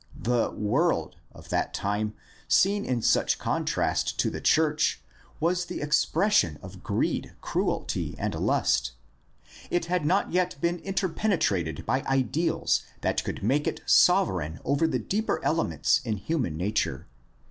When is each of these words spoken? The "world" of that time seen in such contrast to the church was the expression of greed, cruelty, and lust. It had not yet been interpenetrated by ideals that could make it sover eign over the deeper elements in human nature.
The 0.19 0.49
"world" 0.49 1.17
of 1.31 1.49
that 1.49 1.75
time 1.75 2.15
seen 2.47 2.85
in 2.85 3.03
such 3.03 3.37
contrast 3.37 4.17
to 4.21 4.31
the 4.31 4.41
church 4.41 5.03
was 5.39 5.65
the 5.65 5.79
expression 5.79 6.57
of 6.63 6.81
greed, 6.81 7.33
cruelty, 7.39 8.15
and 8.17 8.33
lust. 8.33 8.93
It 9.69 9.85
had 9.85 10.03
not 10.03 10.31
yet 10.31 10.55
been 10.59 10.79
interpenetrated 10.79 11.85
by 11.85 12.01
ideals 12.07 12.81
that 13.01 13.23
could 13.23 13.43
make 13.43 13.67
it 13.67 13.85
sover 13.85 14.43
eign 14.43 14.59
over 14.65 14.87
the 14.87 14.97
deeper 14.97 15.39
elements 15.45 16.01
in 16.03 16.17
human 16.17 16.57
nature. 16.57 17.05